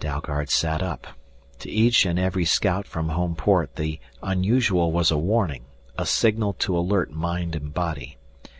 [0.00, 1.06] Dalgard sat up.
[1.60, 5.62] To each and every scout from Homeport the unusual was a warning,
[5.96, 8.16] a signal to alert mind and body.